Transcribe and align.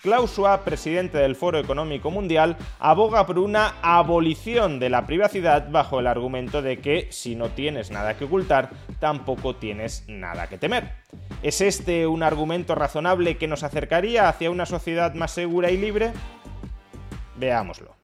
Klaus 0.00 0.30
Schwab, 0.30 0.62
presidente 0.62 1.18
del 1.18 1.34
Foro 1.34 1.58
Económico 1.58 2.10
Mundial, 2.12 2.56
aboga 2.78 3.26
por 3.26 3.38
una 3.40 3.74
abolición 3.82 4.78
de 4.78 4.90
la 4.90 5.06
privacidad 5.06 5.70
bajo 5.70 5.98
el 5.98 6.06
argumento 6.06 6.62
de 6.62 6.78
que 6.78 7.08
si 7.10 7.34
no 7.34 7.48
tienes 7.48 7.90
nada 7.90 8.16
que 8.16 8.26
ocultar, 8.26 8.70
tampoco 9.00 9.56
tienes 9.56 10.04
nada 10.06 10.46
que 10.48 10.56
temer. 10.56 10.92
¿Es 11.42 11.60
este 11.60 12.06
un 12.06 12.22
argumento 12.22 12.76
razonable 12.76 13.38
que 13.38 13.48
nos 13.48 13.64
acercaría 13.64 14.28
hacia 14.28 14.52
una 14.52 14.66
sociedad 14.66 15.14
más 15.14 15.32
segura 15.32 15.70
y 15.72 15.76
libre? 15.76 16.12
Veámoslo. 17.36 17.96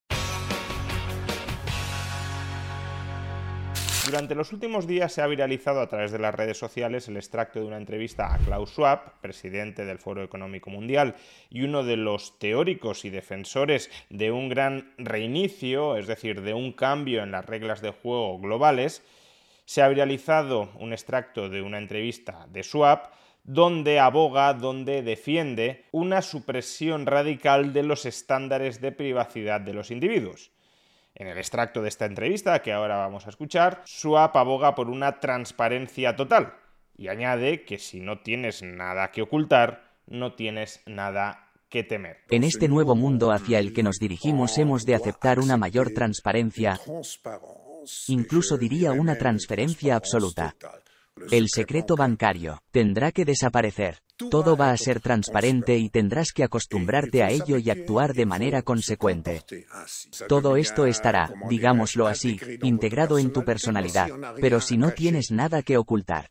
Durante 4.07 4.35
los 4.35 4.53
últimos 4.53 4.87
días 4.87 5.15
se 5.15 5.23
ha 5.23 5.27
viralizado 5.27 5.81
a 5.81 5.89
través 5.89 6.13
de 6.13 6.19
las 6.19 6.35
redes 6.35 6.59
sociales 6.59 7.09
el 7.09 7.17
extracto 7.17 7.59
de 7.59 7.65
una 7.65 7.79
entrevista 7.79 8.35
a 8.35 8.39
Klaus 8.39 8.73
Schwab, 8.73 9.19
presidente 9.23 9.87
del 9.87 9.99
Foro 9.99 10.23
Económico 10.23 10.69
Mundial 10.69 11.15
y 11.49 11.63
uno 11.63 11.83
de 11.85 11.97
los 11.97 12.39
teóricos 12.39 13.07
y 13.07 13.11
defensores 13.11 13.91
de 14.11 14.31
un 14.31 14.51
gran 14.51 14.93
reinicio, 14.99 15.97
es 15.97 16.07
decir, 16.07 16.43
de 16.43 16.53
un 16.53 16.73
cambio 16.73 17.23
en 17.23 17.31
las 17.31 17.47
reglas 17.47 17.81
de 17.81 17.93
juego 17.93 18.39
globales. 18.39 19.03
Se 19.65 19.81
ha 19.81 19.89
viralizado 19.89 20.71
un 20.79 20.93
extracto 20.93 21.49
de 21.49 21.63
una 21.63 21.79
entrevista 21.79 22.47
de 22.51 22.63
Schwab 22.63 23.09
donde 23.43 24.01
aboga, 24.01 24.53
donde 24.53 25.03
defiende 25.03 25.87
una 25.93 26.21
supresión 26.21 27.07
radical 27.07 27.73
de 27.73 27.85
los 27.85 28.05
estándares 28.05 28.83
de 28.83 28.93
privacidad 28.93 29.63
de 29.63 29.73
los 29.73 29.91
individuos. 29.91 30.51
En 31.15 31.29
el 31.29 31.39
extracto 31.39 31.81
de 31.81 31.89
esta 31.89 32.07
entrevista 32.07 32.61
que 32.61 32.73
ahora 32.73 32.97
vamos 32.97 33.27
a 33.27 33.31
escuchar, 33.31 33.83
Swap 33.85 34.37
aboga 34.37 34.75
por 34.75 34.91
una 34.91 35.21
transparencia 35.21 36.17
total 36.17 36.55
y 36.97 37.09
añade 37.09 37.65
que 37.65 37.79
si 37.79 38.01
no 38.01 38.21
tienes 38.21 38.63
nada 38.63 39.11
que 39.13 39.23
ocultar, 39.23 39.85
no 40.07 40.35
tienes 40.35 40.83
nada 40.87 41.51
que 41.69 41.83
temer. 41.83 42.19
En 42.31 42.45
este 42.45 42.69
nuevo 42.69 42.95
mundo 42.95 43.33
hacia 43.33 43.59
el 43.59 43.73
que 43.73 43.83
nos 43.83 43.97
dirigimos 43.99 44.59
hemos 44.59 44.85
de 44.85 44.95
aceptar 44.95 45.39
una 45.39 45.57
mayor 45.57 45.91
transparencia, 45.91 46.81
incluso 48.09 48.57
diría 48.59 48.93
una 48.93 49.17
transferencia 49.17 49.97
absoluta. 49.97 50.55
El 51.31 51.49
secreto 51.49 51.97
bancario 51.97 52.61
tendrá 52.71 53.13
que 53.13 53.25
desaparecer. 53.25 54.04
Todo 54.17 54.57
va 54.57 54.71
a 54.71 54.77
ser 54.77 55.01
transparente 55.01 55.77
y 55.77 55.89
tendrás 55.89 56.33
que 56.33 56.45
acostumbrarte 56.45 57.25
a 57.25 57.31
ello 57.31 57.59
y 57.59 57.71
actuar 57.71 58.15
de 58.15 58.27
manera 58.27 58.63
consecuente. 58.63 59.43
Todo 60.29 60.57
esto 60.57 60.87
estará, 60.87 61.33
digámoslo 61.49 62.07
así, 62.07 62.39
integrado 62.63 63.19
en 63.19 63.33
tu 63.33 63.45
personalidad, 63.45 64.09
pero 64.41 64.61
si 64.61 64.77
no 64.77 64.93
tienes 64.93 65.33
nada 65.33 65.63
que 65.63 65.77
ocultar, 65.77 66.31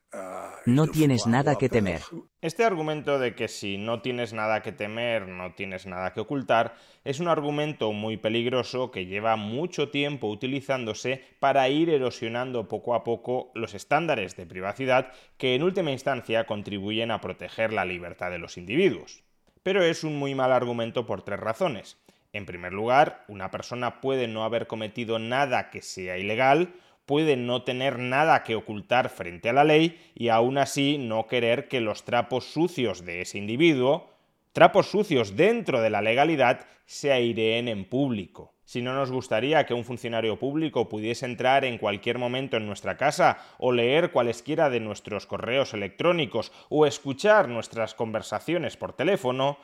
no 0.66 0.88
tienes 0.88 1.28
nada 1.28 1.56
que 1.56 1.70
temer. 1.70 2.02
Este 2.42 2.64
argumento 2.64 3.20
de 3.20 3.36
que 3.36 3.48
si 3.48 3.78
no 3.78 4.02
tienes 4.02 4.34
nada 4.34 4.62
que 4.62 4.72
temer, 4.72 5.28
no 5.28 5.54
tienes 5.54 5.86
nada 5.86 6.14
que 6.14 6.22
ocultar, 6.22 6.76
es 7.04 7.20
un 7.20 7.28
argumento 7.28 7.92
muy 7.92 8.18
peligroso 8.18 8.92
que 8.92 9.06
lleva 9.06 9.36
mucho 9.36 9.90
tiempo 9.90 10.28
utilizándose 10.28 11.24
para 11.40 11.68
ir 11.70 11.90
erosionando 11.90 12.68
poco 12.68 12.96
a 12.96 13.04
poco 13.04 13.52
los 13.56 13.74
estándares 13.74 14.36
de 14.36 14.46
privacidad 14.46 15.12
que 15.38 15.56
en 15.56 15.64
última 15.64 15.92
instancia 15.92 16.46
contribuyen 16.46 17.12
a 17.12 17.22
proteger 17.22 17.74
la 17.74 17.86
libertad 17.86 18.32
de 18.32 18.40
los 18.40 18.58
individuos. 18.58 19.24
Pero 19.64 19.84
es 19.84 20.04
un 20.04 20.18
muy 20.18 20.36
mal 20.36 20.52
argumento 20.52 21.06
por 21.06 21.24
tres 21.24 21.40
razones. 21.40 21.98
En 22.34 22.46
primer 22.46 22.74
lugar, 22.74 23.24
una 23.28 23.52
persona 23.52 24.02
puede 24.02 24.28
no 24.28 24.44
haber 24.44 24.68
cometido 24.68 25.20
nada 25.20 25.70
que 25.70 25.82
sea 25.82 26.18
ilegal, 26.18 26.74
puede 27.06 27.36
no 27.36 27.64
tener 27.64 28.00
nada 28.00 28.44
que 28.44 28.56
ocultar 28.56 29.10
frente 29.10 29.50
a 29.50 29.54
la 29.54 29.64
ley 29.64 30.00
y 30.16 30.30
aún 30.30 30.58
así 30.58 30.98
no 30.98 31.28
querer 31.28 31.68
que 31.68 31.82
los 31.82 32.04
trapos 32.04 32.46
sucios 32.46 33.06
de 33.06 33.22
ese 33.22 33.38
individuo, 33.38 34.10
trapos 34.52 34.88
sucios 34.88 35.36
dentro 35.36 35.82
de 35.82 35.90
la 35.90 36.02
legalidad, 36.02 36.66
se 36.86 37.12
aireen 37.12 37.68
en 37.68 37.86
público. 37.86 38.54
Si 38.66 38.82
no 38.82 38.94
nos 38.96 39.12
gustaría 39.12 39.66
que 39.66 39.74
un 39.74 39.84
funcionario 39.84 40.40
público 40.40 40.88
pudiese 40.88 41.26
entrar 41.26 41.66
en 41.66 41.78
cualquier 41.78 42.18
momento 42.18 42.58
en 42.58 42.66
nuestra 42.66 42.98
casa 42.98 43.38
o 43.58 43.72
leer 43.72 44.12
cualesquiera 44.12 44.70
de 44.70 44.80
nuestros 44.80 45.26
correos 45.26 45.74
electrónicos 45.74 46.52
o 46.70 46.86
escuchar 46.86 47.50
nuestras 47.50 47.94
conversaciones 47.94 48.78
por 48.78 48.94
teléfono, 48.94 49.58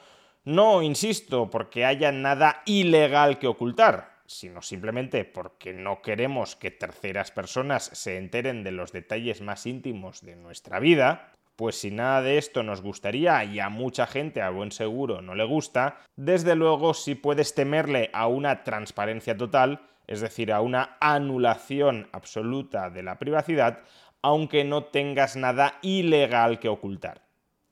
no, 0.43 0.81
insisto, 0.81 1.49
porque 1.49 1.85
haya 1.85 2.11
nada 2.11 2.61
ilegal 2.65 3.39
que 3.39 3.47
ocultar, 3.47 4.18
sino 4.29 4.61
simplemente 4.61 5.25
porque 5.25 5.73
no 5.73 6.03
queremos 6.03 6.55
que 6.55 6.69
terceras 6.69 7.31
personas 7.31 7.89
se 7.93 8.17
enteren 8.17 8.63
de 8.63 8.71
los 8.71 8.91
detalles 8.91 9.41
más 9.41 9.65
íntimos 9.65 10.21
de 10.21 10.35
nuestra 10.35 10.79
vida, 10.79 11.33
pues 11.55 11.81
si 11.81 11.89
nada 11.89 12.21
de 12.21 12.37
esto 12.37 12.61
nos 12.61 12.81
gustaría 12.81 13.43
y 13.43 13.59
a 13.59 13.69
mucha 13.69 14.05
gente 14.05 14.43
a 14.43 14.51
buen 14.51 14.71
seguro 14.71 15.21
no 15.21 15.33
le 15.33 15.45
gusta, 15.45 15.97
desde 16.15 16.55
luego 16.55 16.93
si 16.93 17.15
puedes 17.15 17.55
temerle 17.55 18.11
a 18.13 18.27
una 18.27 18.63
transparencia 18.63 19.35
total, 19.35 19.81
es 20.05 20.21
decir, 20.21 20.53
a 20.53 20.61
una 20.61 20.95
anulación 20.99 22.07
absoluta 22.11 22.91
de 22.91 23.01
la 23.01 23.17
privacidad, 23.17 23.79
aunque 24.21 24.63
no 24.63 24.83
tengas 24.83 25.37
nada 25.37 25.79
ilegal 25.81 26.59
que 26.59 26.69
ocultar. 26.69 27.23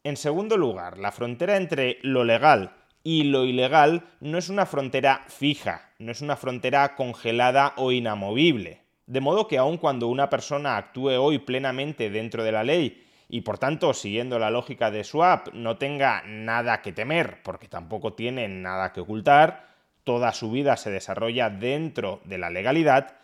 En 0.03 0.18
segundo 0.18 0.57
lugar, 0.57 0.97
la 0.97 1.12
frontera 1.12 1.56
entre 1.56 2.00
lo 2.01 2.24
legal 2.24 2.74
y 3.03 3.23
lo 3.23 3.45
ilegal 3.45 4.03
no 4.19 4.37
es 4.37 4.49
una 4.49 4.65
frontera 4.65 5.25
fija, 5.27 5.91
no 5.99 6.11
es 6.11 6.21
una 6.21 6.35
frontera 6.35 6.95
congelada 6.95 7.73
o 7.77 7.91
inamovible. 7.91 8.81
De 9.05 9.21
modo 9.21 9.47
que 9.47 9.57
aun 9.57 9.77
cuando 9.77 10.07
una 10.07 10.29
persona 10.29 10.77
actúe 10.77 11.11
hoy 11.11 11.39
plenamente 11.39 12.09
dentro 12.09 12.43
de 12.43 12.51
la 12.51 12.63
ley 12.63 13.05
y 13.29 13.41
por 13.41 13.57
tanto, 13.57 13.93
siguiendo 13.93 14.39
la 14.39 14.51
lógica 14.51 14.89
de 14.89 15.03
Swap, 15.03 15.49
no 15.53 15.77
tenga 15.77 16.23
nada 16.25 16.81
que 16.81 16.93
temer, 16.93 17.41
porque 17.43 17.67
tampoco 17.67 18.13
tiene 18.13 18.47
nada 18.47 18.93
que 18.93 19.01
ocultar, 19.01 19.67
toda 20.03 20.31
su 20.31 20.49
vida 20.51 20.77
se 20.77 20.91
desarrolla 20.91 21.49
dentro 21.49 22.21
de 22.23 22.37
la 22.37 22.49
legalidad, 22.49 23.17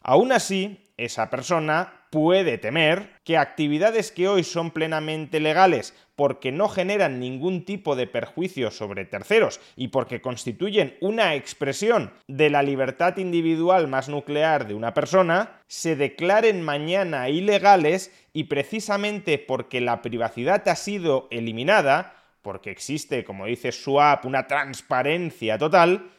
aún 0.00 0.32
así, 0.32 0.90
esa 0.96 1.30
persona 1.30 2.00
puede 2.10 2.58
temer 2.58 3.10
que 3.24 3.38
actividades 3.38 4.10
que 4.10 4.28
hoy 4.28 4.44
son 4.44 4.72
plenamente 4.72 5.40
legales 5.40 5.94
porque 6.16 6.52
no 6.52 6.68
generan 6.68 7.18
ningún 7.20 7.64
tipo 7.64 7.96
de 7.96 8.06
perjuicio 8.06 8.70
sobre 8.70 9.06
terceros 9.06 9.60
y 9.76 9.88
porque 9.88 10.20
constituyen 10.20 10.96
una 11.00 11.34
expresión 11.34 12.12
de 12.26 12.50
la 12.50 12.62
libertad 12.62 13.16
individual 13.16 13.88
más 13.88 14.08
nuclear 14.10 14.66
de 14.66 14.74
una 14.74 14.92
persona, 14.92 15.62
se 15.66 15.96
declaren 15.96 16.60
mañana 16.60 17.30
ilegales 17.30 18.12
y 18.34 18.44
precisamente 18.44 19.38
porque 19.38 19.80
la 19.80 20.02
privacidad 20.02 20.68
ha 20.68 20.76
sido 20.76 21.28
eliminada, 21.30 22.16
porque 22.42 22.70
existe, 22.70 23.24
como 23.24 23.46
dice 23.46 23.72
Swap, 23.72 24.26
una 24.26 24.46
transparencia 24.46 25.56
total, 25.56 26.10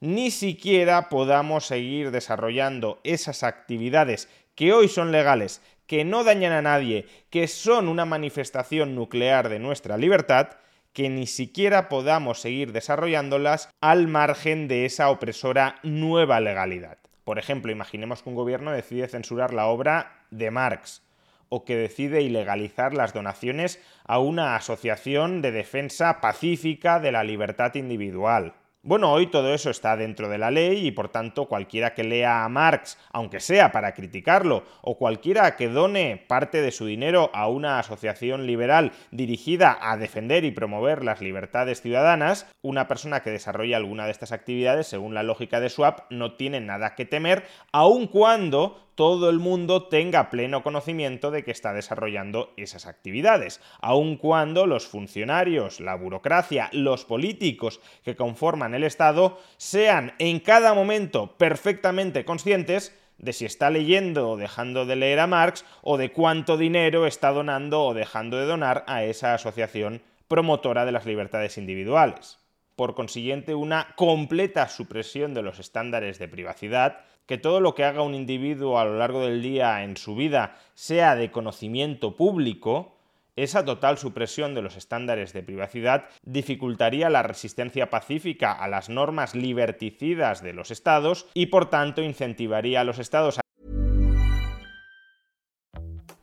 ni 0.00 0.30
siquiera 0.30 1.08
podamos 1.08 1.66
seguir 1.66 2.10
desarrollando 2.10 3.00
esas 3.02 3.42
actividades 3.42 4.28
que 4.54 4.72
hoy 4.72 4.88
son 4.88 5.10
legales, 5.10 5.62
que 5.86 6.04
no 6.04 6.24
dañan 6.24 6.52
a 6.52 6.62
nadie, 6.62 7.06
que 7.30 7.48
son 7.48 7.88
una 7.88 8.04
manifestación 8.04 8.94
nuclear 8.94 9.48
de 9.48 9.58
nuestra 9.58 9.96
libertad, 9.96 10.48
que 10.92 11.08
ni 11.08 11.26
siquiera 11.26 11.88
podamos 11.88 12.40
seguir 12.40 12.72
desarrollándolas 12.72 13.68
al 13.80 14.08
margen 14.08 14.68
de 14.68 14.86
esa 14.86 15.10
opresora 15.10 15.76
nueva 15.82 16.40
legalidad. 16.40 16.98
Por 17.24 17.38
ejemplo, 17.38 17.72
imaginemos 17.72 18.22
que 18.22 18.28
un 18.28 18.34
gobierno 18.34 18.72
decide 18.72 19.08
censurar 19.08 19.52
la 19.52 19.66
obra 19.66 20.24
de 20.30 20.50
Marx 20.50 21.02
o 21.48 21.64
que 21.64 21.76
decide 21.76 22.22
ilegalizar 22.22 22.94
las 22.94 23.12
donaciones 23.12 23.80
a 24.04 24.18
una 24.18 24.56
asociación 24.56 25.42
de 25.42 25.52
defensa 25.52 26.20
pacífica 26.20 26.98
de 26.98 27.12
la 27.12 27.24
libertad 27.24 27.74
individual 27.74 28.54
bueno, 28.86 29.12
hoy 29.12 29.26
todo 29.26 29.52
eso 29.52 29.68
está 29.68 29.96
dentro 29.96 30.28
de 30.28 30.38
la 30.38 30.52
ley 30.52 30.86
y 30.86 30.92
por 30.92 31.08
tanto 31.08 31.46
cualquiera 31.46 31.92
que 31.92 32.04
lea 32.04 32.44
a 32.44 32.48
Marx, 32.48 32.96
aunque 33.10 33.40
sea 33.40 33.72
para 33.72 33.94
criticarlo, 33.94 34.62
o 34.80 34.96
cualquiera 34.96 35.56
que 35.56 35.68
done 35.68 36.24
parte 36.28 36.62
de 36.62 36.70
su 36.70 36.86
dinero 36.86 37.30
a 37.34 37.48
una 37.48 37.80
asociación 37.80 38.46
liberal 38.46 38.92
dirigida 39.10 39.76
a 39.80 39.96
defender 39.96 40.44
y 40.44 40.52
promover 40.52 41.02
las 41.04 41.20
libertades 41.20 41.82
ciudadanas, 41.82 42.46
una 42.62 42.86
persona 42.86 43.24
que 43.24 43.32
desarrolla 43.32 43.76
alguna 43.76 44.04
de 44.04 44.12
estas 44.12 44.30
actividades, 44.30 44.86
según 44.86 45.14
la 45.14 45.24
lógica 45.24 45.58
de 45.58 45.68
Swap, 45.68 46.02
no 46.10 46.36
tiene 46.36 46.60
nada 46.60 46.94
que 46.94 47.04
temer, 47.04 47.44
aun 47.72 48.06
cuando 48.06 48.85
todo 48.96 49.30
el 49.30 49.38
mundo 49.38 49.84
tenga 49.84 50.30
pleno 50.30 50.62
conocimiento 50.62 51.30
de 51.30 51.44
que 51.44 51.52
está 51.52 51.72
desarrollando 51.72 52.52
esas 52.56 52.86
actividades, 52.86 53.60
aun 53.80 54.16
cuando 54.16 54.66
los 54.66 54.86
funcionarios, 54.86 55.80
la 55.80 55.94
burocracia, 55.94 56.70
los 56.72 57.04
políticos 57.04 57.80
que 58.02 58.16
conforman 58.16 58.74
el 58.74 58.82
Estado 58.82 59.38
sean 59.58 60.14
en 60.18 60.40
cada 60.40 60.74
momento 60.74 61.36
perfectamente 61.36 62.24
conscientes 62.24 62.96
de 63.18 63.32
si 63.32 63.44
está 63.44 63.70
leyendo 63.70 64.30
o 64.30 64.36
dejando 64.36 64.86
de 64.86 64.96
leer 64.96 65.20
a 65.20 65.26
Marx 65.26 65.64
o 65.82 65.98
de 65.98 66.10
cuánto 66.10 66.56
dinero 66.56 67.06
está 67.06 67.32
donando 67.32 67.82
o 67.84 67.94
dejando 67.94 68.38
de 68.38 68.46
donar 68.46 68.84
a 68.86 69.04
esa 69.04 69.34
asociación 69.34 70.02
promotora 70.26 70.84
de 70.84 70.92
las 70.92 71.06
libertades 71.06 71.58
individuales. 71.58 72.38
Por 72.76 72.94
consiguiente, 72.94 73.54
una 73.54 73.94
completa 73.96 74.68
supresión 74.68 75.32
de 75.32 75.42
los 75.42 75.58
estándares 75.58 76.18
de 76.18 76.28
privacidad, 76.28 77.04
que 77.26 77.38
todo 77.38 77.60
lo 77.60 77.74
que 77.74 77.84
haga 77.84 78.02
un 78.02 78.14
individuo 78.14 78.78
a 78.78 78.84
lo 78.84 78.98
largo 78.98 79.22
del 79.22 79.42
día 79.42 79.82
en 79.82 79.96
su 79.96 80.14
vida 80.14 80.56
sea 80.74 81.14
de 81.14 81.30
conocimiento 81.30 82.16
público, 82.16 82.96
esa 83.36 83.64
total 83.64 83.98
supresión 83.98 84.54
de 84.54 84.62
los 84.62 84.76
estándares 84.76 85.32
de 85.34 85.42
privacidad 85.42 86.06
dificultaría 86.22 87.10
la 87.10 87.22
resistencia 87.22 87.90
pacífica 87.90 88.52
a 88.52 88.66
las 88.66 88.88
normas 88.88 89.34
liberticidas 89.34 90.42
de 90.42 90.54
los 90.54 90.70
estados 90.70 91.26
y 91.34 91.46
por 91.46 91.68
tanto 91.68 92.02
incentivaría 92.02 92.80
a 92.80 92.84
los 92.84 92.98
estados 92.98 93.38
a 93.38 93.42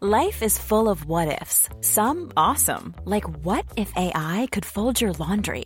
Life 0.01 0.43
is 0.43 0.59
full 0.59 0.89
of 0.89 1.05
what 1.05 1.29
ifs. 1.41 1.69
Some 1.79 2.33
awesome, 2.35 2.93
like 3.05 3.23
what 3.45 3.63
if 3.77 3.89
AI 3.95 4.47
could 4.51 4.65
fold 4.65 4.99
your 4.99 5.13
laundry? 5.13 5.65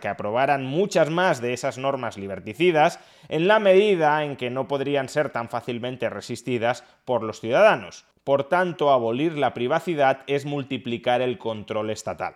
que 0.00 0.08
aprobaran 0.08 0.64
muchas 0.64 1.10
más 1.10 1.40
de 1.40 1.52
esas 1.52 1.78
normas 1.78 2.16
liberticidas 2.16 2.98
en 3.28 3.46
la 3.46 3.58
medida 3.58 4.24
en 4.24 4.36
que 4.36 4.50
no 4.50 4.66
podrían 4.66 5.08
ser 5.08 5.30
tan 5.30 5.48
fácilmente 5.48 6.08
resistidas 6.08 6.84
por 7.04 7.22
los 7.22 7.40
ciudadanos. 7.40 8.06
Por 8.24 8.48
tanto, 8.48 8.90
abolir 8.90 9.36
la 9.36 9.52
privacidad 9.52 10.22
es 10.26 10.46
multiplicar 10.46 11.20
el 11.20 11.38
control 11.38 11.90
estatal. 11.90 12.34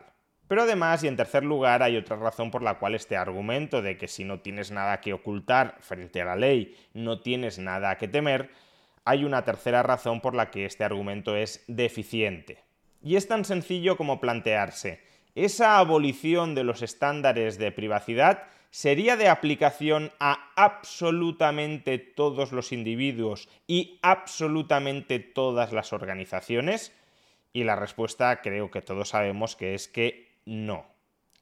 Pero 0.49 0.63
además, 0.63 1.03
y 1.03 1.09
en 1.09 1.17
tercer 1.17 1.45
lugar, 1.45 1.83
hay 1.83 1.97
otra 1.97 2.17
razón 2.17 2.51
por 2.51 2.63
la 2.63 2.79
cual 2.79 2.95
este 2.95 3.17
argumento 3.17 3.83
de 3.83 3.97
que 3.97 4.07
si 4.07 4.25
no 4.25 4.41
tienes 4.41 4.71
nada 4.71 5.01
que 5.01 5.13
ocultar 5.13 5.77
frente 5.81 6.21
a 6.21 6.25
la 6.25 6.37
ley, 6.37 6.77
no 6.93 7.21
tienes 7.21 7.59
nada 7.59 7.97
que 7.99 8.07
temer, 8.07 8.51
hay 9.05 9.25
una 9.25 9.45
tercera 9.45 9.83
razón 9.83 10.21
por 10.21 10.35
la 10.35 10.51
que 10.51 10.65
este 10.65 10.85
argumento 10.85 11.37
es 11.37 11.65
deficiente. 11.69 12.65
Y 13.03 13.17
es 13.17 13.29
tan 13.29 13.45
sencillo 13.45 13.97
como 13.97 14.21
plantearse, 14.21 15.01
esa 15.37 15.79
abolición 15.79 16.55
de 16.55 16.65
los 16.65 16.83
estándares 16.83 17.59
de 17.59 17.71
privacidad 17.71 18.45
sería 18.71 19.17
de 19.17 19.29
aplicación 19.29 20.11
a 20.19 20.51
absolutamente 20.57 21.99
todos 21.99 22.53
los 22.53 22.73
individuos 22.73 23.49
y 23.67 23.99
absolutamente 24.03 25.19
todas 25.19 25.73
las 25.73 25.93
organizaciones? 25.93 26.93
Y 27.53 27.65
la 27.65 27.77
respuesta 27.77 28.41
creo 28.43 28.71
que 28.71 28.83
todos 28.83 29.11
sabemos 29.11 29.57
que 29.57 29.75
es 29.75 29.89
que 29.89 30.33
no. 30.45 30.87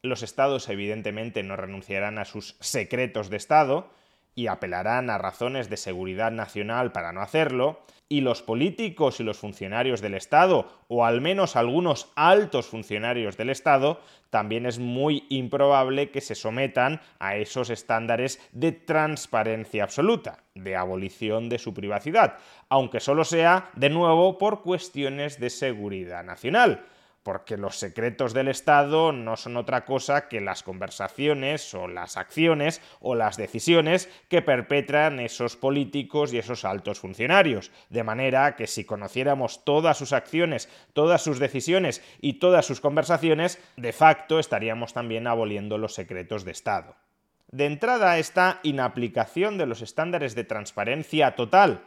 Los 0.02 0.22
estados 0.22 0.68
evidentemente 0.68 1.42
no 1.42 1.56
renunciarán 1.56 2.18
a 2.18 2.24
sus 2.24 2.56
secretos 2.60 3.30
de 3.30 3.36
Estado, 3.36 3.90
y 4.34 4.48
apelarán 4.48 5.10
a 5.10 5.18
razones 5.18 5.70
de 5.70 5.76
seguridad 5.76 6.32
nacional 6.32 6.92
para 6.92 7.12
no 7.12 7.20
hacerlo, 7.20 7.80
y 8.08 8.20
los 8.20 8.42
políticos 8.42 9.18
y 9.18 9.24
los 9.24 9.38
funcionarios 9.38 10.00
del 10.00 10.14
Estado, 10.14 10.68
o 10.88 11.04
al 11.04 11.20
menos 11.20 11.56
algunos 11.56 12.12
altos 12.16 12.66
funcionarios 12.66 13.36
del 13.36 13.50
Estado, 13.50 14.00
también 14.30 14.66
es 14.66 14.78
muy 14.78 15.24
improbable 15.30 16.10
que 16.10 16.20
se 16.20 16.34
sometan 16.34 17.00
a 17.18 17.36
esos 17.36 17.70
estándares 17.70 18.40
de 18.52 18.72
transparencia 18.72 19.84
absoluta, 19.84 20.44
de 20.54 20.76
abolición 20.76 21.48
de 21.48 21.58
su 21.58 21.72
privacidad, 21.72 22.36
aunque 22.68 23.00
solo 23.00 23.24
sea, 23.24 23.70
de 23.74 23.90
nuevo, 23.90 24.36
por 24.38 24.62
cuestiones 24.62 25.40
de 25.40 25.50
seguridad 25.50 26.24
nacional 26.24 26.84
porque 27.24 27.56
los 27.56 27.78
secretos 27.78 28.34
del 28.34 28.48
Estado 28.48 29.10
no 29.10 29.36
son 29.36 29.56
otra 29.56 29.86
cosa 29.86 30.28
que 30.28 30.42
las 30.42 30.62
conversaciones 30.62 31.74
o 31.74 31.88
las 31.88 32.18
acciones 32.18 32.82
o 33.00 33.14
las 33.14 33.38
decisiones 33.38 34.10
que 34.28 34.42
perpetran 34.42 35.18
esos 35.18 35.56
políticos 35.56 36.32
y 36.32 36.38
esos 36.38 36.66
altos 36.66 37.00
funcionarios. 37.00 37.72
De 37.88 38.04
manera 38.04 38.56
que 38.56 38.66
si 38.66 38.84
conociéramos 38.84 39.64
todas 39.64 39.96
sus 39.96 40.12
acciones, 40.12 40.68
todas 40.92 41.22
sus 41.22 41.38
decisiones 41.38 42.02
y 42.20 42.34
todas 42.34 42.66
sus 42.66 42.82
conversaciones, 42.82 43.58
de 43.78 43.94
facto 43.94 44.38
estaríamos 44.38 44.92
también 44.92 45.26
aboliendo 45.26 45.78
los 45.78 45.94
secretos 45.94 46.44
de 46.44 46.52
Estado. 46.52 46.94
De 47.50 47.64
entrada, 47.64 48.18
esta 48.18 48.60
inaplicación 48.64 49.56
de 49.56 49.66
los 49.66 49.80
estándares 49.80 50.34
de 50.34 50.44
transparencia 50.44 51.34
total 51.36 51.84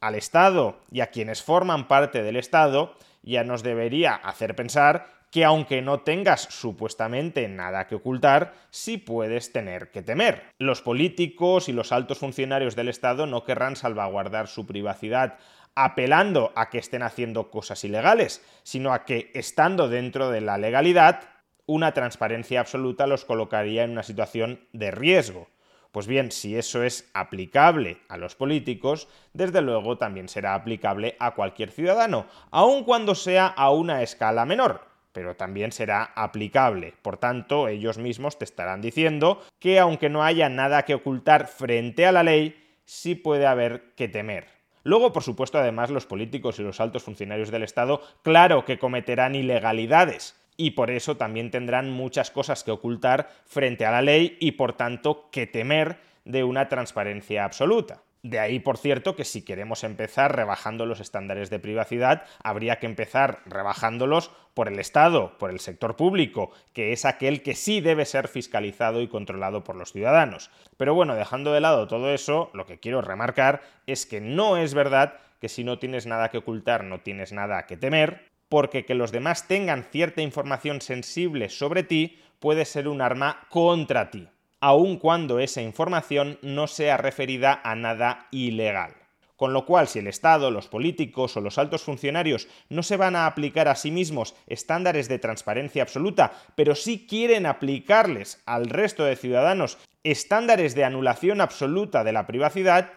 al 0.00 0.14
Estado 0.14 0.80
y 0.90 1.00
a 1.00 1.06
quienes 1.06 1.42
forman 1.42 1.88
parte 1.88 2.22
del 2.22 2.36
Estado 2.36 2.94
ya 3.24 3.44
nos 3.44 3.62
debería 3.62 4.14
hacer 4.14 4.54
pensar 4.54 5.06
que 5.30 5.44
aunque 5.44 5.82
no 5.82 6.00
tengas 6.00 6.42
supuestamente 6.42 7.48
nada 7.48 7.88
que 7.88 7.96
ocultar, 7.96 8.54
sí 8.70 8.98
puedes 8.98 9.52
tener 9.52 9.90
que 9.90 10.02
temer. 10.02 10.44
Los 10.58 10.80
políticos 10.80 11.68
y 11.68 11.72
los 11.72 11.90
altos 11.90 12.18
funcionarios 12.18 12.76
del 12.76 12.88
Estado 12.88 13.26
no 13.26 13.44
querrán 13.44 13.74
salvaguardar 13.74 14.46
su 14.46 14.64
privacidad 14.64 15.38
apelando 15.74 16.52
a 16.54 16.70
que 16.70 16.78
estén 16.78 17.02
haciendo 17.02 17.50
cosas 17.50 17.82
ilegales, 17.82 18.44
sino 18.62 18.92
a 18.92 19.04
que, 19.04 19.32
estando 19.34 19.88
dentro 19.88 20.30
de 20.30 20.40
la 20.40 20.56
legalidad, 20.56 21.22
una 21.66 21.92
transparencia 21.92 22.60
absoluta 22.60 23.06
los 23.06 23.24
colocaría 23.24 23.84
en 23.84 23.90
una 23.90 24.02
situación 24.02 24.60
de 24.72 24.90
riesgo. 24.90 25.48
Pues 25.94 26.08
bien, 26.08 26.32
si 26.32 26.56
eso 26.56 26.82
es 26.82 27.08
aplicable 27.14 27.98
a 28.08 28.16
los 28.16 28.34
políticos, 28.34 29.06
desde 29.32 29.62
luego 29.62 29.96
también 29.96 30.28
será 30.28 30.56
aplicable 30.56 31.14
a 31.20 31.36
cualquier 31.36 31.70
ciudadano, 31.70 32.26
aun 32.50 32.82
cuando 32.82 33.14
sea 33.14 33.46
a 33.46 33.70
una 33.70 34.02
escala 34.02 34.44
menor 34.44 34.92
pero 35.12 35.36
también 35.36 35.70
será 35.70 36.10
aplicable. 36.16 36.94
Por 37.00 37.18
tanto, 37.18 37.68
ellos 37.68 37.98
mismos 37.98 38.36
te 38.36 38.44
estarán 38.44 38.80
diciendo 38.80 39.40
que 39.60 39.78
aunque 39.78 40.08
no 40.08 40.24
haya 40.24 40.48
nada 40.48 40.84
que 40.84 40.96
ocultar 40.96 41.46
frente 41.46 42.04
a 42.04 42.10
la 42.10 42.24
ley, 42.24 42.60
sí 42.84 43.14
puede 43.14 43.46
haber 43.46 43.94
que 43.94 44.08
temer. 44.08 44.48
Luego, 44.82 45.12
por 45.12 45.22
supuesto, 45.22 45.58
además, 45.58 45.90
los 45.90 46.06
políticos 46.06 46.58
y 46.58 46.64
los 46.64 46.80
altos 46.80 47.04
funcionarios 47.04 47.52
del 47.52 47.62
Estado, 47.62 48.02
claro 48.24 48.64
que 48.64 48.80
cometerán 48.80 49.36
ilegalidades, 49.36 50.34
y 50.56 50.72
por 50.72 50.90
eso 50.90 51.16
también 51.16 51.50
tendrán 51.50 51.90
muchas 51.90 52.30
cosas 52.30 52.64
que 52.64 52.70
ocultar 52.70 53.28
frente 53.46 53.86
a 53.86 53.90
la 53.90 54.02
ley 54.02 54.36
y 54.40 54.52
por 54.52 54.74
tanto 54.74 55.28
que 55.30 55.46
temer 55.46 55.98
de 56.24 56.44
una 56.44 56.68
transparencia 56.68 57.44
absoluta. 57.44 58.02
De 58.24 58.38
ahí, 58.38 58.58
por 58.58 58.78
cierto, 58.78 59.16
que 59.16 59.26
si 59.26 59.42
queremos 59.42 59.84
empezar 59.84 60.34
rebajando 60.34 60.86
los 60.86 60.98
estándares 60.98 61.50
de 61.50 61.58
privacidad, 61.58 62.24
habría 62.42 62.78
que 62.78 62.86
empezar 62.86 63.40
rebajándolos 63.44 64.30
por 64.54 64.68
el 64.68 64.78
Estado, 64.78 65.36
por 65.36 65.50
el 65.50 65.60
sector 65.60 65.94
público, 65.94 66.50
que 66.72 66.94
es 66.94 67.04
aquel 67.04 67.42
que 67.42 67.54
sí 67.54 67.82
debe 67.82 68.06
ser 68.06 68.28
fiscalizado 68.28 69.02
y 69.02 69.08
controlado 69.08 69.62
por 69.62 69.76
los 69.76 69.92
ciudadanos. 69.92 70.50
Pero 70.78 70.94
bueno, 70.94 71.14
dejando 71.14 71.52
de 71.52 71.60
lado 71.60 71.86
todo 71.86 72.14
eso, 72.14 72.50
lo 72.54 72.64
que 72.64 72.80
quiero 72.80 73.02
remarcar 73.02 73.60
es 73.86 74.06
que 74.06 74.22
no 74.22 74.56
es 74.56 74.72
verdad 74.72 75.18
que 75.38 75.50
si 75.50 75.62
no 75.62 75.78
tienes 75.78 76.06
nada 76.06 76.30
que 76.30 76.38
ocultar 76.38 76.84
no 76.84 77.00
tienes 77.00 77.34
nada 77.34 77.66
que 77.66 77.76
temer, 77.76 78.30
porque 78.48 78.84
que 78.84 78.94
los 78.94 79.12
demás 79.12 79.48
tengan 79.48 79.84
cierta 79.84 80.22
información 80.22 80.80
sensible 80.80 81.48
sobre 81.48 81.82
ti 81.82 82.18
puede 82.40 82.64
ser 82.64 82.88
un 82.88 83.00
arma 83.00 83.46
contra 83.48 84.10
ti, 84.10 84.28
aun 84.60 84.98
cuando 84.98 85.38
esa 85.38 85.62
información 85.62 86.38
no 86.42 86.66
sea 86.66 86.96
referida 86.96 87.60
a 87.64 87.74
nada 87.74 88.28
ilegal. 88.30 88.94
Con 89.36 89.52
lo 89.52 89.66
cual, 89.66 89.88
si 89.88 89.98
el 89.98 90.06
Estado, 90.06 90.50
los 90.50 90.68
políticos 90.68 91.36
o 91.36 91.40
los 91.40 91.58
altos 91.58 91.82
funcionarios 91.82 92.46
no 92.68 92.82
se 92.82 92.96
van 92.96 93.16
a 93.16 93.26
aplicar 93.26 93.66
a 93.66 93.74
sí 93.74 93.90
mismos 93.90 94.34
estándares 94.46 95.08
de 95.08 95.18
transparencia 95.18 95.82
absoluta, 95.82 96.32
pero 96.54 96.74
sí 96.74 97.06
quieren 97.08 97.44
aplicarles 97.46 98.42
al 98.46 98.66
resto 98.66 99.04
de 99.04 99.16
ciudadanos 99.16 99.78
estándares 100.04 100.74
de 100.74 100.84
anulación 100.84 101.40
absoluta 101.40 102.04
de 102.04 102.12
la 102.12 102.26
privacidad, 102.26 102.92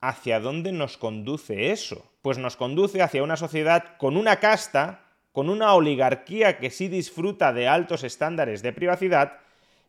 ¿hacia 0.00 0.38
dónde 0.38 0.70
nos 0.70 0.98
conduce 0.98 1.72
eso? 1.72 2.11
Pues 2.22 2.38
nos 2.38 2.56
conduce 2.56 3.02
hacia 3.02 3.22
una 3.22 3.36
sociedad 3.36 3.96
con 3.98 4.16
una 4.16 4.36
casta, 4.36 5.02
con 5.32 5.50
una 5.50 5.74
oligarquía 5.74 6.58
que 6.58 6.70
sí 6.70 6.88
disfruta 6.88 7.52
de 7.52 7.68
altos 7.68 8.04
estándares 8.04 8.62
de 8.62 8.72
privacidad, 8.72 9.38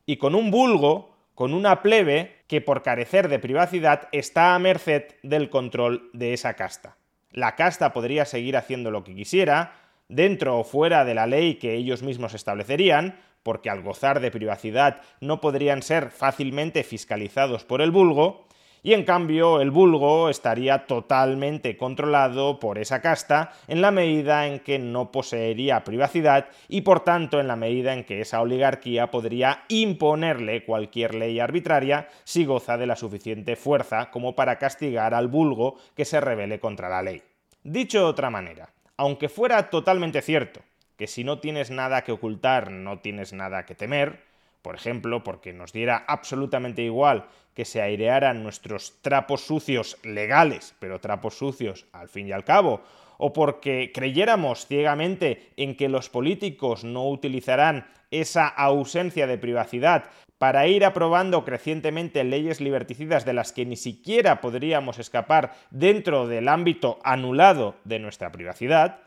y 0.04 0.16
con 0.18 0.34
un 0.34 0.50
vulgo 0.50 1.14
con 1.34 1.52
una 1.52 1.82
plebe 1.82 2.36
que 2.46 2.60
por 2.60 2.82
carecer 2.82 3.28
de 3.28 3.38
privacidad 3.38 4.08
está 4.12 4.54
a 4.54 4.58
merced 4.58 5.04
del 5.22 5.50
control 5.50 6.10
de 6.12 6.32
esa 6.32 6.54
casta. 6.54 6.96
La 7.30 7.56
casta 7.56 7.92
podría 7.92 8.24
seguir 8.24 8.56
haciendo 8.56 8.90
lo 8.90 9.02
que 9.02 9.14
quisiera, 9.14 9.72
dentro 10.08 10.58
o 10.58 10.64
fuera 10.64 11.04
de 11.04 11.14
la 11.14 11.26
ley 11.26 11.56
que 11.56 11.74
ellos 11.74 12.02
mismos 12.02 12.34
establecerían, 12.34 13.18
porque 13.42 13.68
al 13.70 13.82
gozar 13.82 14.20
de 14.20 14.30
privacidad 14.30 15.02
no 15.20 15.40
podrían 15.40 15.82
ser 15.82 16.10
fácilmente 16.10 16.84
fiscalizados 16.84 17.64
por 17.64 17.82
el 17.82 17.90
vulgo, 17.90 18.46
y 18.84 18.92
en 18.92 19.04
cambio 19.04 19.60
el 19.62 19.72
vulgo 19.72 20.28
estaría 20.28 20.86
totalmente 20.86 21.76
controlado 21.76 22.60
por 22.60 22.78
esa 22.78 23.00
casta 23.00 23.52
en 23.66 23.80
la 23.80 23.90
medida 23.90 24.46
en 24.46 24.60
que 24.60 24.78
no 24.78 25.10
poseería 25.10 25.82
privacidad 25.82 26.48
y 26.68 26.82
por 26.82 27.00
tanto 27.00 27.40
en 27.40 27.48
la 27.48 27.56
medida 27.56 27.94
en 27.94 28.04
que 28.04 28.20
esa 28.20 28.42
oligarquía 28.42 29.10
podría 29.10 29.64
imponerle 29.68 30.64
cualquier 30.64 31.14
ley 31.14 31.40
arbitraria 31.40 32.08
si 32.24 32.44
goza 32.44 32.76
de 32.76 32.86
la 32.86 32.94
suficiente 32.94 33.56
fuerza 33.56 34.10
como 34.10 34.36
para 34.36 34.58
castigar 34.58 35.14
al 35.14 35.28
vulgo 35.28 35.76
que 35.96 36.04
se 36.04 36.20
rebele 36.20 36.60
contra 36.60 36.90
la 36.90 37.02
ley. 37.02 37.22
Dicho 37.62 38.00
de 38.00 38.04
otra 38.04 38.28
manera, 38.28 38.68
aunque 38.98 39.30
fuera 39.30 39.70
totalmente 39.70 40.20
cierto 40.20 40.60
que 40.98 41.06
si 41.06 41.24
no 41.24 41.38
tienes 41.38 41.70
nada 41.70 42.04
que 42.04 42.12
ocultar 42.12 42.70
no 42.70 42.98
tienes 42.98 43.32
nada 43.32 43.64
que 43.64 43.74
temer, 43.74 44.33
por 44.64 44.76
ejemplo, 44.76 45.22
porque 45.22 45.52
nos 45.52 45.74
diera 45.74 46.06
absolutamente 46.08 46.80
igual 46.80 47.26
que 47.52 47.66
se 47.66 47.82
airearan 47.82 48.42
nuestros 48.42 48.94
trapos 49.02 49.42
sucios 49.42 49.98
legales, 50.02 50.74
pero 50.78 51.00
trapos 51.00 51.36
sucios 51.36 51.84
al 51.92 52.08
fin 52.08 52.28
y 52.28 52.32
al 52.32 52.44
cabo, 52.44 52.80
o 53.18 53.34
porque 53.34 53.92
creyéramos 53.92 54.66
ciegamente 54.66 55.50
en 55.58 55.76
que 55.76 55.90
los 55.90 56.08
políticos 56.08 56.82
no 56.82 57.06
utilizarán 57.10 57.86
esa 58.10 58.48
ausencia 58.48 59.26
de 59.26 59.36
privacidad 59.36 60.04
para 60.38 60.66
ir 60.66 60.86
aprobando 60.86 61.44
crecientemente 61.44 62.24
leyes 62.24 62.62
liberticidas 62.62 63.26
de 63.26 63.34
las 63.34 63.52
que 63.52 63.66
ni 63.66 63.76
siquiera 63.76 64.40
podríamos 64.40 64.98
escapar 64.98 65.52
dentro 65.72 66.26
del 66.26 66.48
ámbito 66.48 67.00
anulado 67.04 67.74
de 67.84 67.98
nuestra 67.98 68.32
privacidad, 68.32 69.00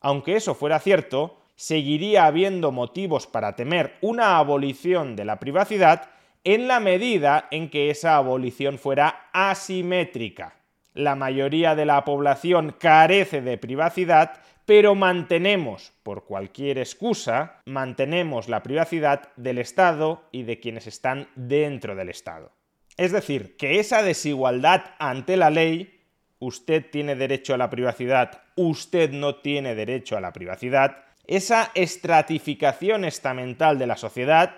aunque 0.00 0.34
eso 0.34 0.56
fuera 0.56 0.80
cierto, 0.80 1.38
seguiría 1.56 2.26
habiendo 2.26 2.70
motivos 2.70 3.26
para 3.26 3.56
temer 3.56 3.96
una 4.02 4.38
abolición 4.38 5.16
de 5.16 5.24
la 5.24 5.40
privacidad 5.40 6.10
en 6.44 6.68
la 6.68 6.78
medida 6.78 7.48
en 7.50 7.70
que 7.70 7.90
esa 7.90 8.16
abolición 8.16 8.78
fuera 8.78 9.28
asimétrica. 9.32 10.54
La 10.94 11.16
mayoría 11.16 11.74
de 11.74 11.86
la 11.86 12.04
población 12.04 12.76
carece 12.78 13.42
de 13.42 13.58
privacidad, 13.58 14.38
pero 14.64 14.94
mantenemos, 14.94 15.92
por 16.02 16.24
cualquier 16.24 16.78
excusa, 16.78 17.62
mantenemos 17.66 18.48
la 18.48 18.62
privacidad 18.62 19.28
del 19.36 19.58
Estado 19.58 20.22
y 20.32 20.44
de 20.44 20.60
quienes 20.60 20.86
están 20.86 21.28
dentro 21.34 21.96
del 21.96 22.10
Estado. 22.10 22.52
Es 22.96 23.12
decir, 23.12 23.56
que 23.56 23.78
esa 23.78 24.02
desigualdad 24.02 24.84
ante 24.98 25.36
la 25.36 25.50
ley, 25.50 26.00
usted 26.38 26.88
tiene 26.90 27.14
derecho 27.14 27.54
a 27.54 27.58
la 27.58 27.70
privacidad, 27.70 28.42
usted 28.54 29.10
no 29.10 29.36
tiene 29.36 29.74
derecho 29.74 30.16
a 30.16 30.20
la 30.20 30.32
privacidad, 30.32 31.05
esa 31.26 31.70
estratificación 31.74 33.04
estamental 33.04 33.78
de 33.78 33.86
la 33.86 33.96
sociedad, 33.96 34.56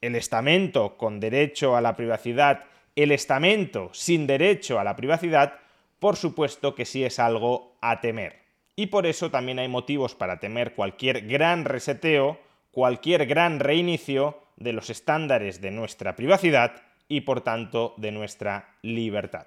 el 0.00 0.14
estamento 0.14 0.96
con 0.96 1.20
derecho 1.20 1.76
a 1.76 1.80
la 1.80 1.96
privacidad, 1.96 2.64
el 2.94 3.12
estamento 3.12 3.90
sin 3.92 4.26
derecho 4.26 4.78
a 4.78 4.84
la 4.84 4.96
privacidad, 4.96 5.54
por 5.98 6.16
supuesto 6.16 6.74
que 6.74 6.84
sí 6.84 7.04
es 7.04 7.18
algo 7.18 7.76
a 7.80 8.00
temer. 8.00 8.40
Y 8.74 8.86
por 8.86 9.06
eso 9.06 9.30
también 9.30 9.58
hay 9.58 9.68
motivos 9.68 10.14
para 10.14 10.38
temer 10.38 10.74
cualquier 10.74 11.26
gran 11.26 11.64
reseteo, 11.64 12.38
cualquier 12.70 13.26
gran 13.26 13.58
reinicio 13.58 14.42
de 14.56 14.74
los 14.74 14.90
estándares 14.90 15.60
de 15.60 15.70
nuestra 15.70 16.14
privacidad 16.14 16.82
y 17.08 17.22
por 17.22 17.40
tanto 17.40 17.94
de 17.96 18.12
nuestra 18.12 18.76
libertad. 18.82 19.46